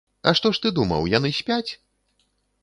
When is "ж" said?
0.57-0.63